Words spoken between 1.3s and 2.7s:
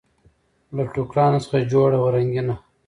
څخه جوړه وه رنګینه